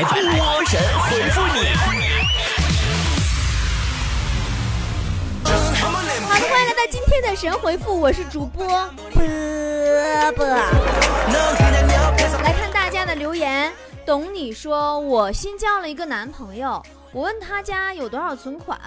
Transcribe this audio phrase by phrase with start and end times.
[0.00, 1.58] 来波神回复你。
[5.44, 5.50] 好
[6.00, 9.22] 的，欢迎来到今天的神回复，我是主播波
[10.36, 10.46] 波。
[12.42, 13.70] 来看大家的留言，
[14.06, 16.82] 懂你说我新交了一个男朋友，
[17.12, 18.80] 我问他家有多少存款，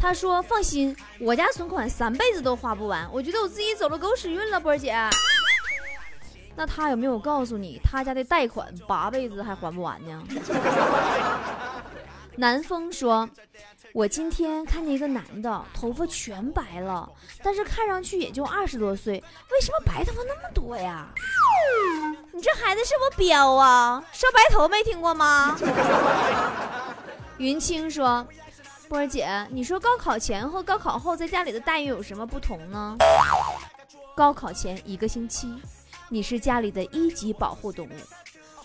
[0.00, 3.06] 他说放心，我家存款三辈子都花不完。
[3.12, 4.96] 我觉得我自己走了狗屎运了，波儿姐。
[6.56, 10.22] 那他有没有告诉你，他家的贷款八辈子还还不完呢？
[12.36, 13.28] 南风说
[13.94, 17.08] ：“我今天看见一个男的，头发全白了，
[17.44, 21.06] 但是看上去也就二十多岁，为什么白头发那么多呀？
[22.32, 24.04] 你这孩子是不是彪啊？
[24.12, 25.56] 说白头没听过吗？”
[27.38, 28.26] 云清说
[28.88, 32.96] ：“波儿姐，你说高考前和高考后在家里的待遇有什么不同呢？
[34.16, 35.54] 高考前一个星期。”
[36.10, 37.90] 你是家里的一级保护动物，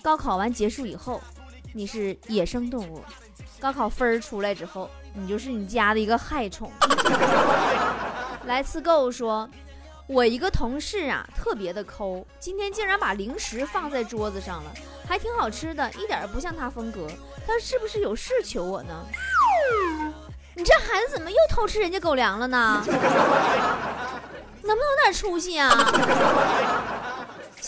[0.01, 1.21] 高考完结束以后，
[1.73, 3.01] 你是野生动物。
[3.59, 6.71] 高考分儿出来之后，你就是你家的一个害虫。
[8.45, 9.49] 来次购说，
[10.07, 14.71] 我一个同事啊，特别的抠，今天竟然把零食放在桌子上了，
[15.07, 17.07] 还挺好吃的，一点不像他风格。
[17.47, 19.05] 他是不是有事求我呢？
[20.55, 22.83] 你这孩子怎么又偷吃人家狗粮了呢？
[24.61, 25.69] 能不能有点出息啊？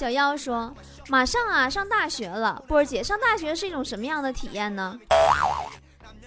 [0.02, 0.76] 小妖说
[1.10, 2.60] ：“马上啊，上大学了。
[2.68, 5.00] 波儿姐，上大学是一种什么样的体验呢？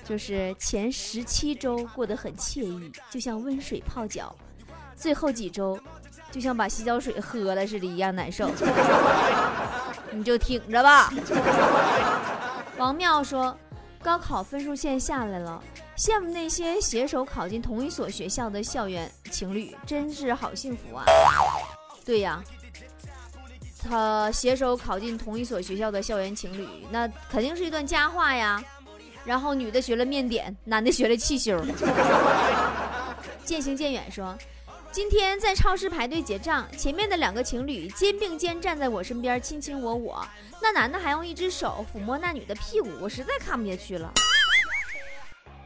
[0.04, 4.32] 就是前十七周过得很惬意，就像温水泡脚；
[4.94, 5.76] 最后几周，
[6.30, 8.48] 就像把洗脚水喝了似的，一样难受。
[10.12, 11.12] 你就挺着吧。
[12.78, 13.58] ”王妙说
[14.00, 15.60] ：“高考分数线下来了，
[15.98, 21.04] 羡慕那些携手考进同一所学校的校园情侣，真是好幸福啊！”
[22.06, 22.40] 对呀。
[23.88, 28.62] 他携手考进同一所学校的校园情侣，那肯定是一段佳话呀。
[29.24, 31.58] 然后女的学了面点，男的学了汽修。
[33.44, 34.36] 渐行渐远说，
[34.90, 40.26] 今天在超市排队结账，前面的两个情侣肩并肩站在我身边，卿卿我我。
[40.62, 44.10] 那男的还用一只手抚摸那女的屁股，我实在看不下去了。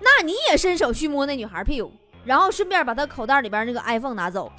[0.01, 1.93] 那你也伸手去摸那女孩屁股，
[2.25, 4.53] 然后顺便把她口袋里边那个 iPhone 拿走。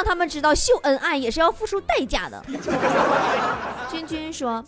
[0.00, 2.42] 让他们知道秀恩爱也是要付出代价的。
[3.92, 4.64] 君君说：“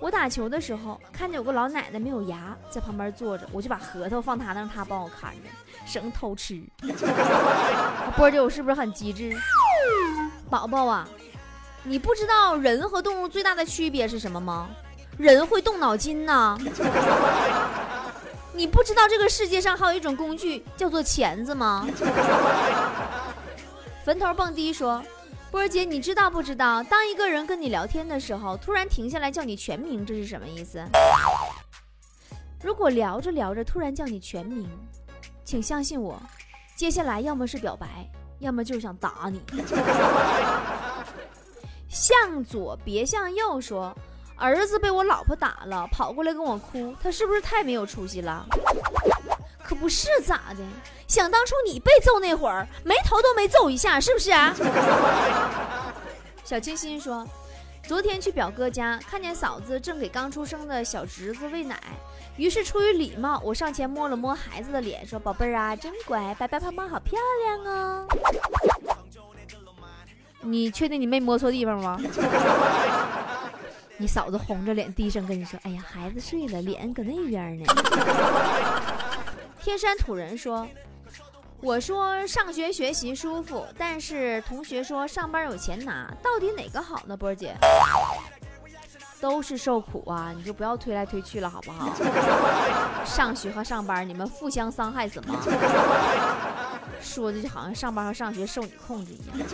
[0.00, 5.50] 我打球的时候看见有个老奶奶没有牙，在旁边坐着，我就把核桃放她那，让她帮我看着，
[5.84, 6.58] 省偷吃。
[8.16, 9.36] ”波姐，我是不是很机智？
[10.48, 11.06] 宝宝啊，
[11.82, 14.70] 你不知道人和动物最大的区别是什么吗？
[15.18, 16.56] 人会动脑筋呐。
[18.54, 21.86] 你不知道这个世界上还有一种工具叫做钳子吗？
[24.04, 25.00] 坟头蹦迪说
[25.48, 30.82] ：“波儿姐，你知道不知道，当一个人跟你聊天的时候，突然停下来叫你全名，这是什么意思？
[32.60, 34.68] 如果聊着聊着突然叫你全名，
[35.44, 36.20] 请相信我，
[36.74, 37.86] 接下来要么是表白，
[38.40, 39.40] 要么就是想打你。
[41.88, 43.96] 向左别向右说，
[44.36, 48.44] 儿子被我老婆打了，跑过来跟我哭，他是不是太没有出息了？
[49.72, 50.58] 可不是咋的。”
[51.08, 54.54] 想当初你被揍那会儿，眉头都没皱一下，是不是啊？
[56.44, 57.26] 小清新说，
[57.86, 61.80] 昨天去表哥家，看见嫂子正给刚出生的小侄子喂奶，
[62.36, 68.06] 于是出于礼貌，我上前摸了摸孩子的脸，说：“宝贝儿啊，真乖，白白胖胖，好漂亮哦。”
[70.40, 71.98] 你确定你没摸错地方吗？
[73.98, 77.64] 你嫂子红着脸低声跟你说：“哎呀，孩子睡了，脸搁那边呢。”
[79.72, 80.68] 天山土人说。
[81.62, 87.16] 我说上学学习舒服，但是同学说上班有钱拿，到底哪个好呢？
[87.16, 87.54] 波儿姐，
[89.20, 91.94] 都是受苦啊，你就不要推来推去了，好不好？
[93.06, 95.40] 上学和上班，你们互相伤害什么？
[97.00, 99.48] 说的就好像上班和上学受你控制一样。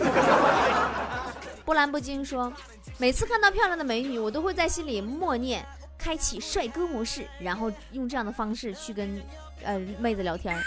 [1.63, 2.51] 波澜不惊说，
[2.97, 5.63] 每次看到漂亮的美女，我都会在心里默念
[5.95, 9.21] 开启帅哥模式，然后用这样的方式去跟
[9.63, 10.57] 呃妹子聊天。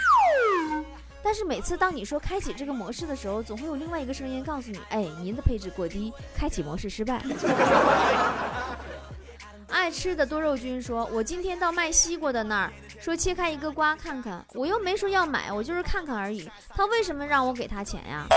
[1.25, 7.23] 但是每次当你说开启这个模式的时候，总会有另外一个声音告诉你：“哎，您的配置过低，开启模式失败。”
[9.69, 16.49] 爱吃的多肉君说：“我今天到卖西瓜的那儿，说切开一个瓜看看，我又没说要买，我就是看看而已。
[16.69, 18.27] 他为什么让我给他钱呀？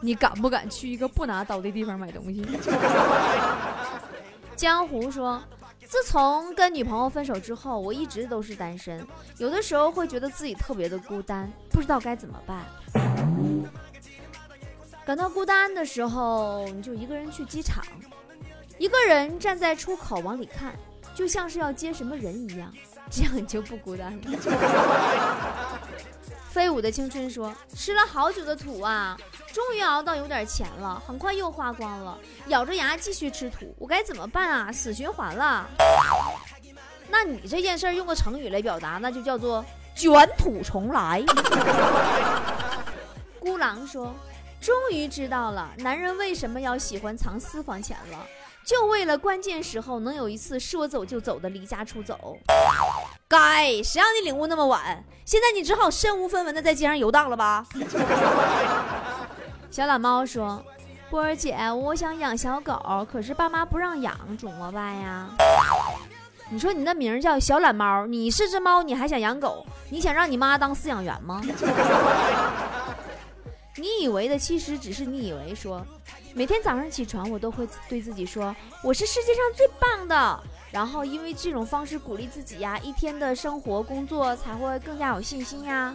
[0.00, 2.44] 你敢不敢去一个不拿刀的地方买东西？”
[4.56, 5.40] 江湖说。
[5.90, 9.04] 自从跟女朋友分手之后，我一直都是单身。
[9.38, 12.64] 有的时候会觉得自己特别的孤单，不知道该怎么办。
[15.04, 17.84] 感到孤单的时候，你就一个人去机场，
[18.78, 20.76] 一个人站在出口往里看，
[21.12, 22.72] 就像是要接什么人一样，
[23.10, 25.80] 这样你就不孤单了。
[26.50, 29.18] 飞舞的青春说：“吃了好久的土啊，
[29.52, 32.16] 终于熬到有点钱了，很快又花光了，
[32.46, 34.72] 咬着牙继续吃土，我该怎么办啊？
[34.72, 35.68] 死循环了。
[37.08, 39.64] 那你这件事用个成语来表达，那就叫做
[39.94, 41.24] 卷土重来。”
[43.40, 44.14] 孤狼说
[44.60, 48.24] ：“终于知道了，男人为什么要喜欢藏私房钱了，
[48.64, 52.36] 就为了关键时候能有一次说走就走的离家出走。”
[53.26, 55.04] 该，谁让你领悟那么晚？
[55.24, 57.64] 现在你只好身无分文的在街上游荡了吧？
[59.70, 60.60] 小懒猫说
[61.08, 65.28] ：“波儿姐，我想养小狗，可是爸妈不让养，怎么办呀？”
[66.50, 69.64] 你说你那名叫小懒猫，你是只猫，你还想养狗？
[69.88, 71.40] 你想让你妈当饲养员吗？
[73.78, 75.54] 你以为的其实只是你以为。
[75.54, 75.86] 说，
[76.34, 80.40] 每天早上起床，我都会对自己说，我是世界上最棒的。
[80.72, 85.94] 然后，因为这种方式鼓励自己呀，一天的生活工作才会更加有信心呀。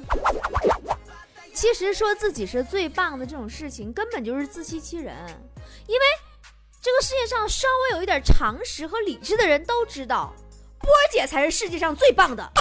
[1.56, 5.16] 其实说自己是最棒的这种事情，根本就是自欺欺人。
[5.88, 6.02] 因为
[6.82, 10.34] 这个世界上稍微有一点常识和理智的人都知道，
[10.80, 12.52] 波儿姐才是世界上最棒的。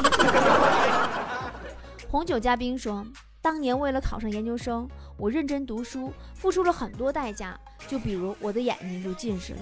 [2.09, 3.05] 红酒嘉宾说，
[3.43, 4.89] 当年为了考上研究生，
[5.19, 7.59] 我认真读书，付出了很多代价，
[7.89, 9.61] 就比如我的眼睛就近视了。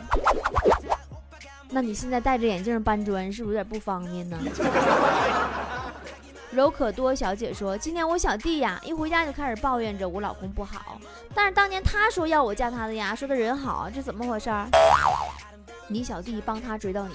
[1.70, 4.38] 那你现在戴着眼镜搬砖，是不是有点不方便呢？
[6.53, 11.01] 柔可多小姐说：“今年我小弟呀，一回家就开始抱怨着我老公不好，
[11.35, 14.51] 但是当年他说要我嫁他的呀，说他人好，这怎么回事？
[15.89, 17.15] 你小弟帮他追到你，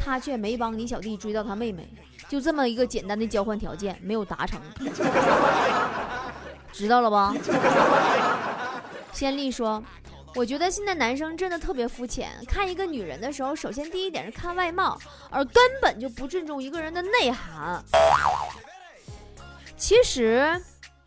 [0.00, 1.88] 他却没帮你小弟追到他妹妹，
[2.28, 4.60] 就这么一个简单的交换条件没有达成，
[6.72, 7.32] 知道了吧？”
[9.12, 9.80] 仙丽说。
[10.34, 14.98] 我觉得现在男生真的特别肤浅，看一个女人的时候，首先第一点是看外貌，
[15.30, 17.82] 而根本就不注重一个人的内涵。
[19.76, 20.60] 其实，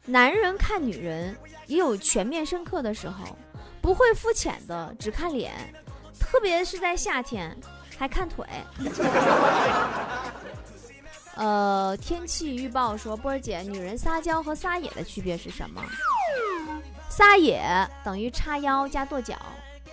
[0.05, 1.35] 男人看女人
[1.65, 3.35] 也有全面深刻的时候，
[3.81, 5.51] 不会肤浅的只看脸，
[6.19, 7.57] 特别是在夏天
[7.97, 8.45] 还看腿。
[11.35, 15.81] 呃，天气预报说，波儿姐，女人撒娇和撒野的区别是什么？
[17.09, 17.61] 撒野
[18.03, 19.35] 等于叉腰加跺脚，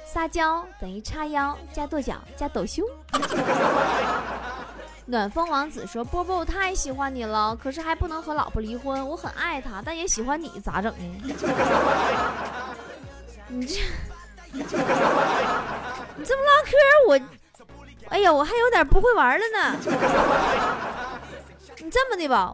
[0.04, 2.84] 撒娇等于叉腰加跺脚加抖胸。
[5.08, 9.08] 暖风王子说：“波波，我太喜欢你了，可是还不能和老婆离婚。
[9.08, 10.98] 我很爱她，但也喜欢你，咋整呢？”
[13.48, 13.80] 你这，
[14.52, 14.76] 你这
[16.36, 16.72] 么唠嗑，
[17.08, 17.20] 我，
[18.08, 19.76] 哎呀，我还有点不会玩了呢。
[21.78, 22.52] 你这么的吧。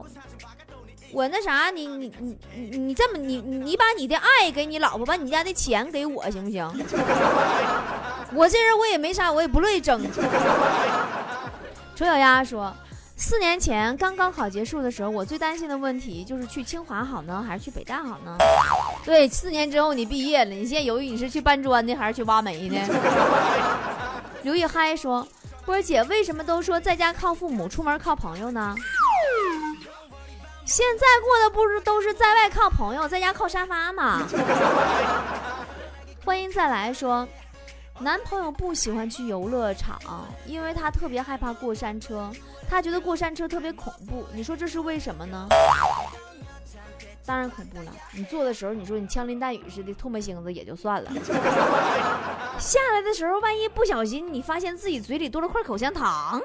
[1.10, 6.66] 我那啥，你你你你你这么你你把你的爱给你老婆，把你家的钱给我行不行？
[8.34, 10.02] 我这人我也没啥，我也不乐意争。
[12.02, 12.74] 丑小鸭说，
[13.14, 18.36] 四年前刚高考结束的时候，我最担心的问题就是去清华好呢，还是去北大好呢？
[19.04, 22.76] 对，四年之后你毕业了，你现在犹豫你是去搬砖的还是去挖煤呢？
[24.42, 25.24] 刘一嗨说，
[25.64, 28.74] 波姐为什么都说在家靠父母，出门靠朋友呢？
[30.64, 34.26] 现在过的不是都是在外靠朋友，在家靠沙发吗？
[36.26, 37.28] 欢迎再来说，
[38.00, 39.98] 男朋友不喜欢去游乐场，
[40.46, 42.30] 因为他特别害怕过山车，
[42.68, 44.26] 他觉得过山车特别恐怖。
[44.32, 45.46] 你说这是为什么呢？
[47.24, 47.92] 当然恐怖了！
[48.12, 51.10] 你坐的时候，你说你枪林弹雨似的唾沫星子也就算了，
[52.58, 56.42] 下来的时候，万一不小心你发现自己嘴里多了块口香糖，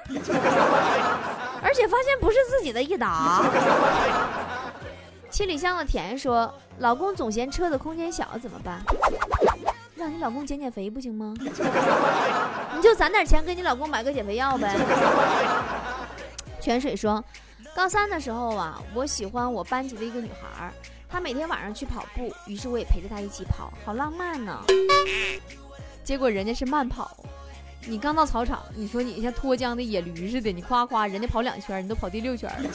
[1.64, 3.44] 而且发现不是自己的，一打。
[5.32, 8.80] 七里香的甜说：“老公总嫌车的空间小，怎么办？
[9.98, 11.34] 让你老公减减肥不行吗？
[11.42, 14.76] 你就攒点钱给你老公买个减肥药呗。”
[16.62, 17.24] 泉水说。
[17.76, 20.72] 高三的时候啊，我喜欢我班级的一个女孩，
[21.08, 24.60] 她每天晚上去跑步，于是我也陪着她一起跑，好浪漫呢。
[26.04, 27.16] 结果人家是慢跑，
[27.86, 32.70] 你刚到操场，你说你像脱缰的野驴似的，你夸夸人家跑两圈，你都跑第六圈了。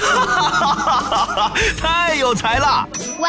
[0.00, 2.88] 哈哈哈哈太有才了！
[3.18, 3.28] 喂，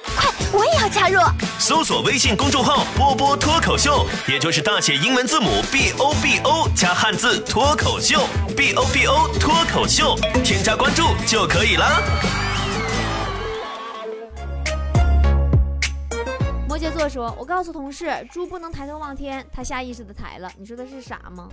[0.21, 1.19] 快，我也要加入！
[1.57, 8.21] 搜索微信公众号“波波脱口秀”，也就是大写英文字母 B O B O 加汉字“脱口秀
[8.55, 11.87] ”，B O B O 脱口秀，添加关注就可以了。
[16.67, 20.51] 摩羯座说：“我告诉同事，猪不能抬头望天，他下意识的抬了。
[20.57, 21.47] 你说他是傻吗？”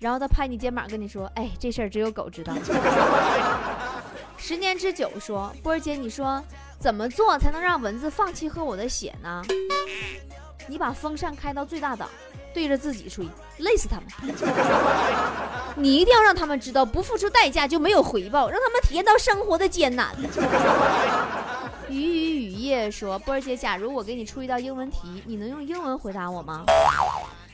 [0.00, 2.54] 然后他拍你肩膀跟你说：“哎，这事儿只有狗知道。”
[4.36, 6.42] 十年之久说：“波儿姐，你说
[6.82, 9.40] 怎么做才能让蚊子放弃喝我的血呢？
[10.66, 12.08] 你把风扇开到最大档，
[12.52, 13.24] 对着自己吹，
[13.58, 14.34] 累死他们。
[15.76, 20.08] 你一定要让他们知道，不付出代价就没有回报，让他们体验到生活的艰难。”
[21.88, 26.64] 雨雨雨夜说：“波儿姐，假如我给你出一道英文题，你能用英文回答我吗？”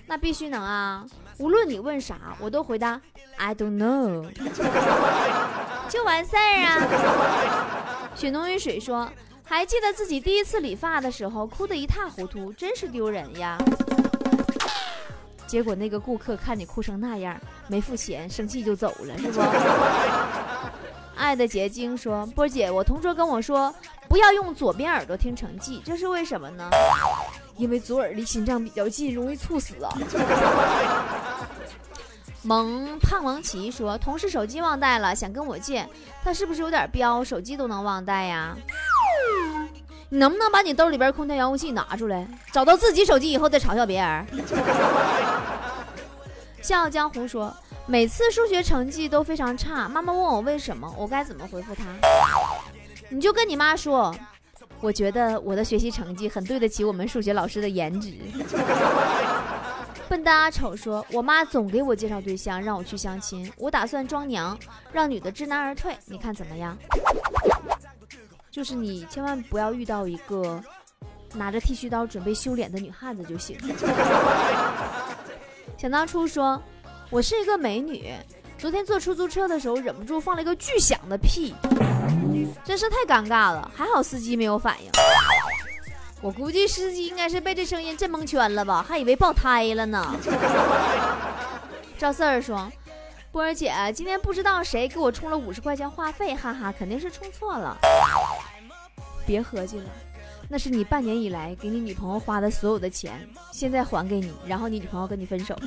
[0.09, 1.05] 那必须能啊！
[1.37, 2.99] 无论你问啥，我都回答
[3.37, 4.27] I don't know，
[5.91, 7.88] 就完事儿啊。
[8.19, 9.09] 雪浓于水说
[9.47, 13.57] ：“还记得自己第一次理发的时候，哭得一塌糊涂，真是丢人呀。”
[15.47, 19.41] 结果那个顾客看你哭成那样，没付钱，生气就走了，是不？
[21.15, 23.73] 爱的结晶说：“波姐，我同桌跟我说，
[24.09, 26.69] 不要用左边耳朵听成绩，这是为什么呢？”
[27.57, 29.91] 因为左耳离心脏比较近，容易猝死啊。
[32.43, 35.87] 萌胖萌奇说，同事手机忘带了，想跟我借，
[36.23, 37.23] 他是不是有点彪？
[37.25, 38.57] 手机都能忘带呀？
[40.09, 44.27] 你能不能把你兜里边空调遥控器拿出来，找到自己手机以后再嘲笑别人？
[46.63, 47.55] 笑傲江湖说，
[47.87, 51.85] 每次数学成绩都非常差，妈妈问我为什么，我该怎么回复她？
[53.11, 54.15] 你就跟你妈说。
[54.81, 58.13] 我觉得我的学习成绩很对得起我们数学老师的颜值。
[60.09, 63.51] 笨蛋阿丑说：“我妈总给我介绍对象，让我去相亲。
[63.59, 64.59] 我打算装娘，
[64.91, 65.95] 让女的知难而退。
[66.07, 66.77] 你看怎么样？
[68.51, 70.61] 就是你千万不要遇到一个
[71.35, 73.59] 拿着剃须刀准备修脸的女汉子就行。
[75.77, 76.61] ”想当初说
[77.11, 78.13] ：“我是一个美女，
[78.57, 81.55] 昨天坐出租车的时候忍不住放了一个巨响的屁。”
[82.65, 84.91] 真是太尴尬了，还好司机没有反应。
[86.21, 90.15] 我估计司机应该是被这声音震蒙圈了吧，还以为爆胎了呢。
[91.97, 92.71] 赵四儿说
[93.31, 97.77] ：“波儿姐，今天不知道谁给我充了五十块钱话费，哈哈，肯定是充错了。
[99.25, 99.85] 别合计了，
[100.49, 105.57] 那是你半年以来给你女朋友花的所有的钱，现在还给你，然后你女朋友跟你分手。”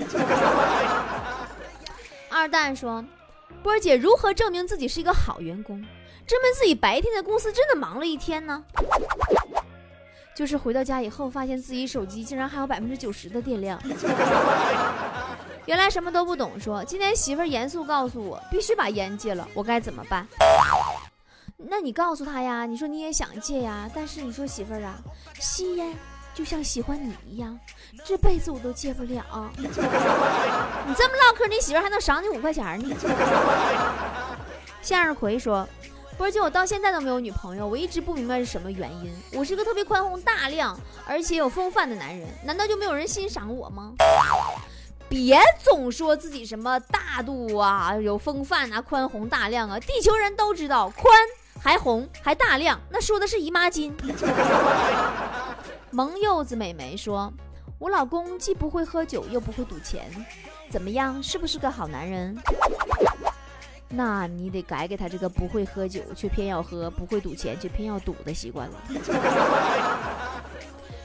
[2.29, 3.03] 二蛋说
[3.63, 5.81] ：“波儿姐，如何证明自己是一个好员工？”
[6.27, 8.63] 证明自己白天在公司真的忙了一天呢，
[10.41, 13.79] 就是回到家以后，发现自己手机竟然还有百分之九十的电量。
[15.67, 20.25] 原来什么都不懂，说今天媳妇儿严肃告诉我，必须把烟戒了，我该怎么办？
[21.57, 24.98] 那你告诉他呀，你说你也想戒呀，但是你说媳妇儿啊，
[25.39, 25.95] 吸烟
[26.33, 27.55] 就像喜欢你一样，
[28.03, 29.24] 这辈子我都戒不了。
[29.60, 29.93] 你这么
[31.17, 32.95] 唠嗑，你媳妇儿还能赏你五块钱呢。
[34.81, 35.69] 向日葵说。
[36.18, 39.12] 而且我到现在都没有女朋友，我一直不明白是什么原因。
[39.34, 43.94] 我是个特别宽宏大量，而且有风范的男人，难道就没有人欣赏我吗？
[45.10, 51.13] 别总说自己什么大度啊，有风范啊，宽宏大量啊，地球人都知道，宽
[51.60, 53.91] 还红还大量，那说的是姨妈巾。
[55.91, 57.34] 萌柚子美眉说
[57.77, 60.10] ：“我老公既不会喝酒，又不会赌钱，
[60.70, 61.22] 怎么样？
[61.22, 62.38] 是不是个好男人？”
[63.93, 68.75] 那你得改改他这个不会喝酒却偏要喝，不会赌钱却偏要赌的习惯了。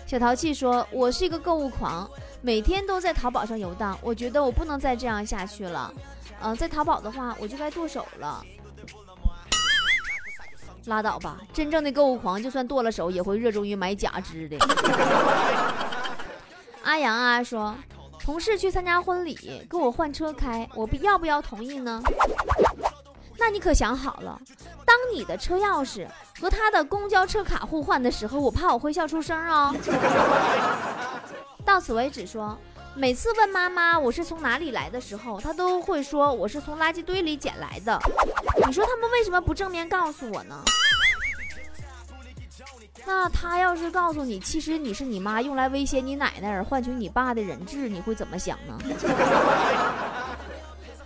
[0.06, 2.08] 小淘气说：“我是一个购物狂，
[2.40, 3.98] 每天都在淘宝上游荡。
[4.00, 5.92] 我觉得我不能再这样下去了。
[6.40, 8.40] 嗯，在淘宝的话，我就该剁手了。
[10.84, 14.56] 拉倒吧，真正的购物狂就算剁了手，也会热衷于买假肢的。
[16.84, 17.74] ”阿阳啊说。
[18.18, 22.02] 同事去参加婚礼，给我换车开，我不要不要同意呢？
[23.46, 24.40] 那你可想好了，
[24.84, 26.04] 当你的车钥匙
[26.40, 29.72] 和他的公交车卡互换的时候，我怕我会笑出声哦。
[31.64, 32.58] 到此为止，说
[32.96, 37.96] 每次问妈妈我是从哪里来的时候，她都会说我是从垃圾堆里捡来的。
[38.66, 40.60] 你说他们为什么不正面告诉我呢？
[43.06, 48.76] 那他要是告诉你，其实你是你妈用来威胁你奶奶而换取你爸的人质，你会怎么想呢？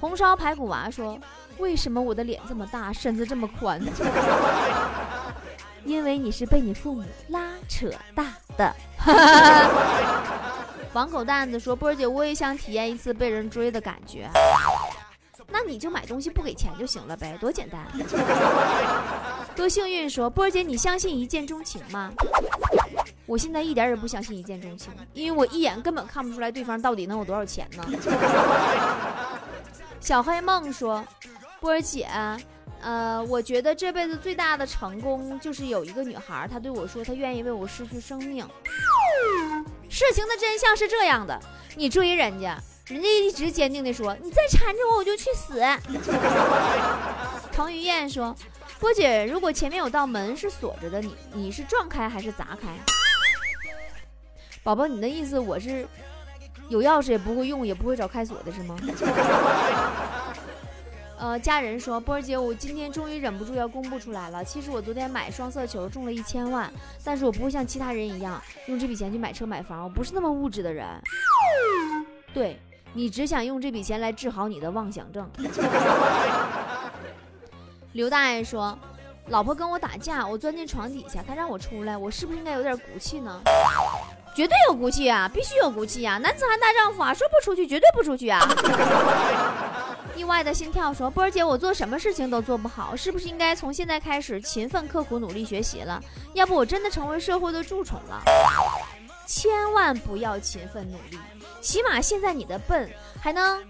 [0.00, 1.18] 红烧排骨娃说
[1.60, 3.80] ：“为什么我的脸这么大，身子这么宽？
[5.84, 8.26] 因为你是被你父母拉扯大
[8.56, 8.74] 的。
[10.92, 14.28] ”王狗蛋子说：“波儿姐，我也想体验一次被人追的感觉。
[15.52, 17.80] 那你就买东西不给钱就行了呗，多简单。”
[19.54, 22.12] 多幸运说：“波儿姐，你相信一见钟情吗？”
[23.26, 27.84] 我现在一点也不相信一见钟情，因为我一眼根本看不出来对方到底能有多少钱呢。
[30.00, 31.04] 小黑梦说
[31.60, 32.08] ：“波儿姐，
[32.80, 38.46] 呃，我觉得这辈子最大的成功就是有一个女孩，她对我说她愿意为我失去生命。
[39.88, 41.38] 事情的真相是这样的，
[41.76, 45.60] 你追人家，人家一直坚定的说你再缠着我我就去死。”
[47.52, 48.34] 彭于晏说
[48.80, 52.68] ：“波姐，如果前面有道门是锁着的，你你是撞开还是砸开？”
[54.62, 55.86] 宝宝，你的意思我是
[56.70, 58.76] 有钥匙也不会用，也不会找开锁的是吗？
[61.20, 64.42] 呃，家人说，波儿姐，我今天终于忍不住要公布出来了。
[64.42, 66.72] 其实我昨天买双色球中了一千万，
[67.04, 70.86] 但是我不会像其他人一样用这笔钱去买车买房，我不是那么物质的人。
[72.32, 72.58] 对
[72.94, 75.30] 你只想用这笔钱来治好你的妄想症。
[77.92, 78.78] 刘大爷说。
[79.28, 83.40] 老婆跟我打架，我钻进床底下，他让我出来，我是不是应该有点骨气呢？
[84.34, 86.18] 绝对有骨气啊，必须有骨气啊！
[86.18, 88.40] 男子汉大丈夫啊，说不出去绝对不出去啊！
[90.16, 96.02] 意外的心跳说：“波儿姐，我做什么事情都做不好，是不是应该从现在开始勤奋刻苦努力学习了？
[96.34, 98.22] 要不我真的成为社会的蛀虫了。
[99.26, 101.18] 千万不要勤奋努力，
[101.60, 102.90] 起码现在你的笨
[103.20, 103.62] 还能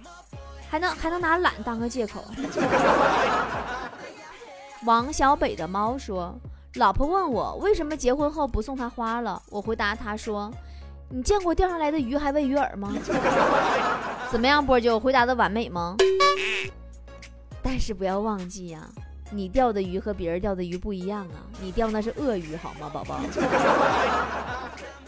[0.68, 2.24] 还能还能拿懒当个借口。
[4.86, 6.34] ”王小北的猫说
[6.76, 10.50] ：“老婆问我为什么结婚后不送她花了，我回答她说
[11.10, 12.92] ：‘你见过钓上来的鱼还喂鱼饵吗？’
[14.32, 15.96] 怎么样，波姐，我回答的完美吗？
[17.62, 18.88] 但是不要忘记呀，
[19.30, 23.20] 你钓的鱼和别人钓的鱼不一样啊，你钓那是鳄鱼好吗，宝宝？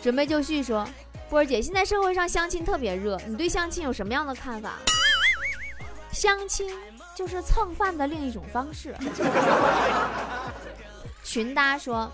[0.01, 0.87] 准备就绪说，
[1.31, 4.79] 波儿姐，现在社会上相亲特别热，你对相亲有什么样的看法？
[6.13, 6.69] 相亲。”
[7.15, 8.97] 就是蹭饭的另一种方式。
[11.23, 12.11] 群搭说，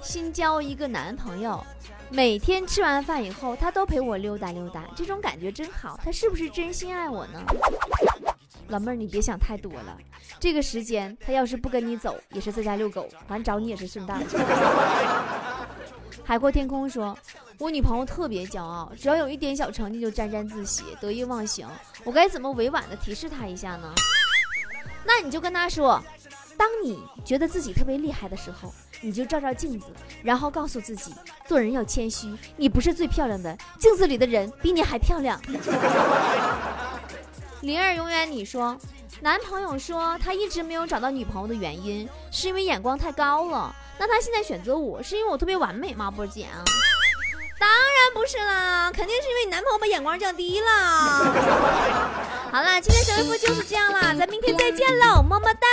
[0.00, 1.64] 新交一个男朋友，
[2.10, 5.96] 每天吃完饭以后，他都陪我溜达溜达，这种感觉真好。
[6.02, 7.40] 他是不是真心爱我呢？
[8.72, 9.98] 老妹儿，你别想太多了。
[10.40, 14.16] 这个时间，他要是不跟你走，也是在家遛狗，反正找你也是顺道。
[16.24, 17.14] 海阔天空说，
[17.58, 21.68] 我女朋友特别骄傲，只要有一点小成绩就沾沾自喜、得意忘形。
[22.02, 23.92] 我该怎么委婉的提示她一下呢？
[25.04, 26.02] 那你就跟他说，
[26.56, 29.88] 当你觉得自己特别厉害的时候，你就照照镜子，
[30.22, 31.12] 然后告诉自己，
[31.46, 35.38] 做人要谦虚，你不是最漂亮的，镜子里的人比你还漂亮。
[37.62, 38.76] 灵儿永远你说，
[39.20, 43.72] 男朋友说他一直没有找到女朋友的原因，是因为眼光太高了。
[43.98, 46.10] 那他现在选择我是因为我特别完美吗？
[46.10, 46.48] 波姐？
[47.60, 50.66] 当然不是啦，肯定是因为你男朋友把眼光降低了。
[52.50, 55.68] 好啦，今天小微博就是这样啦，咱明天再见喽，么么哒。